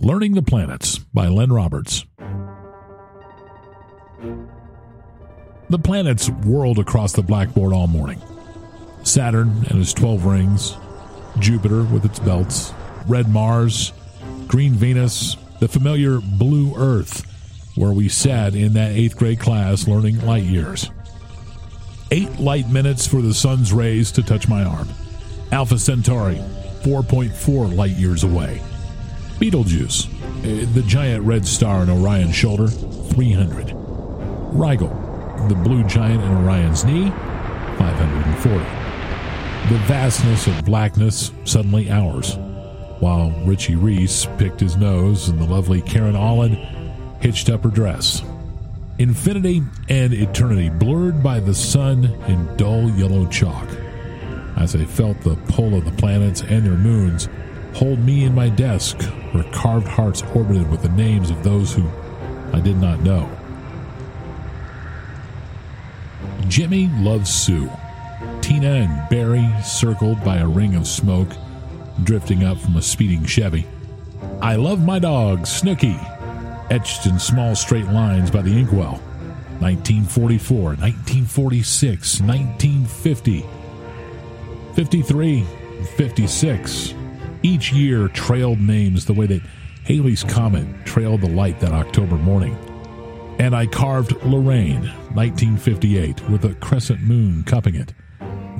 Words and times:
Learning 0.00 0.32
the 0.32 0.42
Planets 0.42 0.98
by 0.98 1.28
Len 1.28 1.52
Roberts. 1.52 2.04
The 5.70 5.78
planets 5.78 6.28
whirled 6.28 6.80
across 6.80 7.12
the 7.12 7.22
blackboard 7.22 7.72
all 7.72 7.86
morning. 7.86 8.20
Saturn 9.04 9.50
and 9.68 9.78
his 9.78 9.94
12 9.94 10.24
rings, 10.24 10.76
Jupiter 11.38 11.84
with 11.84 12.04
its 12.04 12.18
belts, 12.18 12.74
red 13.06 13.28
Mars, 13.28 13.92
green 14.48 14.72
Venus, 14.72 15.36
the 15.60 15.68
familiar 15.68 16.18
blue 16.20 16.74
Earth, 16.76 17.24
where 17.76 17.92
we 17.92 18.08
sat 18.08 18.56
in 18.56 18.72
that 18.72 18.90
eighth 18.90 19.16
grade 19.16 19.38
class 19.38 19.86
learning 19.86 20.20
light 20.26 20.42
years. 20.42 20.90
Eight 22.10 22.40
light 22.40 22.68
minutes 22.68 23.06
for 23.06 23.22
the 23.22 23.32
sun's 23.32 23.72
rays 23.72 24.10
to 24.12 24.24
touch 24.24 24.48
my 24.48 24.64
arm. 24.64 24.88
Alpha 25.52 25.78
Centauri, 25.78 26.42
4.4 26.82 27.76
light 27.76 27.92
years 27.92 28.24
away. 28.24 28.60
Betelgeuse, 29.44 30.06
uh, 30.06 30.66
the 30.72 30.82
giant 30.86 31.22
red 31.22 31.46
star 31.46 31.82
in 31.82 31.90
Orion's 31.90 32.34
shoulder, 32.34 32.66
300. 32.66 33.72
Rigel, 34.54 34.88
the 35.50 35.54
blue 35.54 35.84
giant 35.84 36.24
in 36.24 36.30
Orion's 36.30 36.82
knee, 36.86 37.10
540. 37.76 38.58
The 39.68 39.80
vastness 39.84 40.46
of 40.46 40.64
blackness 40.64 41.30
suddenly 41.44 41.90
ours, 41.90 42.36
while 43.00 43.32
Richie 43.44 43.76
Reese 43.76 44.26
picked 44.38 44.60
his 44.60 44.78
nose 44.78 45.28
and 45.28 45.38
the 45.38 45.44
lovely 45.44 45.82
Karen 45.82 46.16
Allen 46.16 46.54
hitched 47.20 47.50
up 47.50 47.64
her 47.64 47.68
dress. 47.68 48.22
Infinity 48.98 49.60
and 49.90 50.14
eternity 50.14 50.70
blurred 50.70 51.22
by 51.22 51.38
the 51.38 51.54
sun 51.54 52.06
in 52.28 52.56
dull 52.56 52.88
yellow 52.92 53.26
chalk. 53.26 53.68
As 54.56 54.74
I 54.74 54.86
felt 54.86 55.20
the 55.20 55.36
pull 55.48 55.74
of 55.74 55.84
the 55.84 55.92
planets 55.98 56.40
and 56.40 56.64
their 56.64 56.78
moons 56.78 57.28
hold 57.74 57.98
me 57.98 58.24
in 58.24 58.34
my 58.34 58.48
desk 58.48 59.02
where 59.32 59.44
carved 59.52 59.88
hearts 59.88 60.22
orbited 60.34 60.70
with 60.70 60.82
the 60.82 60.88
names 60.90 61.30
of 61.30 61.42
those 61.42 61.74
who 61.74 61.88
I 62.52 62.60
did 62.60 62.76
not 62.76 63.00
know. 63.00 63.28
Jimmy 66.48 66.88
loves 66.98 67.30
Sue. 67.30 67.70
Tina 68.40 68.68
and 68.68 69.08
Barry 69.08 69.48
circled 69.62 70.22
by 70.24 70.38
a 70.38 70.46
ring 70.46 70.74
of 70.76 70.86
smoke 70.86 71.30
drifting 72.02 72.44
up 72.44 72.58
from 72.58 72.76
a 72.76 72.82
speeding 72.82 73.24
Chevy. 73.24 73.66
I 74.40 74.56
love 74.56 74.84
my 74.84 74.98
dog, 74.98 75.46
Snooky, 75.46 75.98
etched 76.70 77.06
in 77.06 77.18
small 77.18 77.54
straight 77.54 77.86
lines 77.86 78.30
by 78.30 78.42
the 78.42 78.56
inkwell. 78.56 79.00
1944, 79.60 80.60
1946, 80.76 82.20
1950, 82.20 83.46
53, 84.74 85.46
56. 85.96 86.94
Each 87.44 87.70
year 87.74 88.08
trailed 88.08 88.58
names 88.58 89.04
the 89.04 89.12
way 89.12 89.26
that 89.26 89.42
Halley's 89.84 90.24
Comet 90.24 90.86
trailed 90.86 91.20
the 91.20 91.28
light 91.28 91.60
that 91.60 91.72
October 91.72 92.16
morning. 92.16 92.56
And 93.38 93.54
I 93.54 93.66
carved 93.66 94.12
Lorraine, 94.24 94.86
1958, 95.12 96.26
with 96.30 96.46
a 96.46 96.54
crescent 96.54 97.02
moon 97.02 97.44
cupping 97.44 97.74
it, 97.74 97.92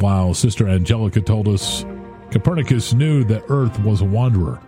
while 0.01 0.35
Sister 0.35 0.69
Angelica 0.69 1.23
told 1.23 1.49
us 1.49 1.87
Copernicus 2.31 2.93
knew 2.93 3.25
that 3.25 3.45
Earth 3.49 3.81
was 3.81 4.03
a 4.03 4.05
wanderer. 4.05 4.61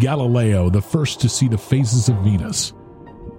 Galileo, 0.00 0.68
the 0.68 0.82
first 0.82 1.20
to 1.20 1.28
see 1.28 1.46
the 1.46 1.56
phases 1.56 2.08
of 2.08 2.16
Venus. 2.24 2.72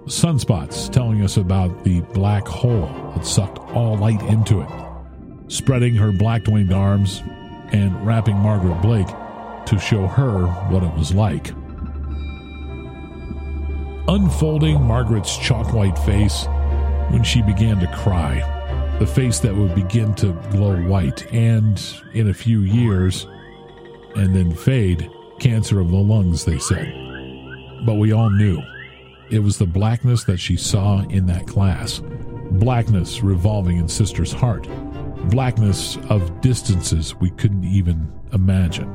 Sunspots 0.06 0.90
telling 0.90 1.22
us 1.22 1.36
about 1.36 1.84
the 1.84 2.00
black 2.14 2.48
hole 2.48 3.12
that 3.14 3.26
sucked 3.26 3.58
all 3.74 3.98
light 3.98 4.22
into 4.22 4.62
it. 4.62 4.70
Spreading 5.52 5.94
her 5.96 6.12
black 6.12 6.46
winged 6.46 6.72
arms 6.72 7.22
and 7.72 8.06
wrapping 8.06 8.36
Margaret 8.36 8.80
Blake 8.80 9.08
to 9.66 9.78
show 9.78 10.06
her 10.06 10.46
what 10.70 10.82
it 10.82 10.94
was 10.94 11.14
like. 11.14 11.52
Unfolding 14.08 14.82
Margaret's 14.82 15.36
chalk 15.38 15.72
white 15.72 15.98
face 16.00 16.46
when 17.10 17.22
she 17.22 17.42
began 17.42 17.78
to 17.78 17.86
cry, 17.94 18.40
the 18.98 19.06
face 19.06 19.38
that 19.40 19.54
would 19.54 19.74
begin 19.74 20.14
to 20.14 20.32
glow 20.50 20.76
white 20.88 21.32
and, 21.32 21.82
in 22.14 22.28
a 22.28 22.34
few 22.34 22.60
years, 22.60 23.26
and 24.16 24.34
then 24.34 24.54
fade, 24.54 25.10
cancer 25.38 25.80
of 25.80 25.90
the 25.90 25.96
lungs, 25.96 26.44
they 26.44 26.58
said. 26.58 26.92
But 27.84 27.94
we 27.94 28.12
all 28.12 28.30
knew 28.30 28.62
it 29.30 29.40
was 29.40 29.58
the 29.58 29.66
blackness 29.66 30.24
that 30.24 30.38
she 30.38 30.56
saw 30.56 31.02
in 31.04 31.26
that 31.26 31.46
class, 31.46 32.02
blackness 32.52 33.22
revolving 33.22 33.78
in 33.78 33.88
Sister's 33.88 34.32
heart, 34.32 34.68
blackness 35.30 35.96
of 36.10 36.40
distances 36.40 37.14
we 37.16 37.30
couldn't 37.30 37.64
even 37.64 38.12
imagine. 38.32 38.94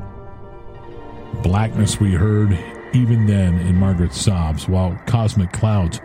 Blackness 1.42 2.00
we 2.00 2.12
heard 2.12 2.58
even 2.92 3.26
then 3.26 3.58
in 3.60 3.76
Margaret's 3.76 4.20
sobs, 4.20 4.68
while 4.68 4.98
cosmic 5.06 5.52
clouds 5.52 6.00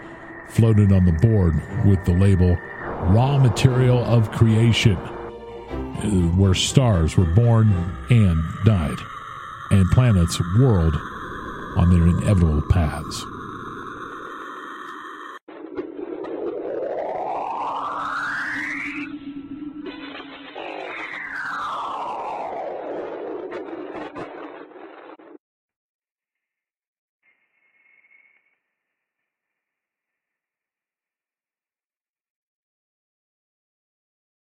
floated 0.50 0.92
on 0.92 1.06
the 1.06 1.12
board 1.12 1.56
with 1.86 2.04
the 2.06 2.14
label 2.14 2.58
Raw 3.08 3.38
Material 3.38 4.04
of 4.04 4.32
Creation, 4.32 4.96
uh, 4.96 6.10
where 6.38 6.54
stars 6.54 7.18
were 7.18 7.26
born 7.26 7.70
and 8.10 8.44
died, 8.66 8.98
and 9.72 9.90
planets 9.92 10.40
whirled 10.58 10.96
on 11.76 11.90
their 11.90 12.08
inevitable 12.08 12.62
paths. 12.70 13.26